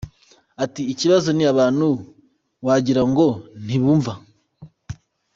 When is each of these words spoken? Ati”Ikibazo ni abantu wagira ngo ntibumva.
Ati”Ikibazo 0.63 1.29
ni 1.33 1.43
abantu 1.51 1.87
wagira 2.65 3.01
ngo 3.09 3.27
ntibumva. 3.63 4.13